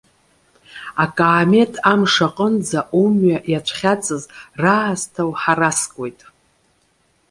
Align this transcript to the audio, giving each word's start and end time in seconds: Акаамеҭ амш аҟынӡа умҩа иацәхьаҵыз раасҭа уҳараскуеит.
Акаамеҭ 1.03 1.73
амш 1.91 2.15
аҟынӡа 2.27 2.81
умҩа 3.01 3.37
иацәхьаҵыз 3.51 4.23
раасҭа 4.61 5.23
уҳараскуеит. 5.29 6.19